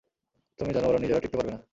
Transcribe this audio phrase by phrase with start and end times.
[0.59, 1.61] তুমি জানো ওরা নিজেরা টিকতে পারবে না।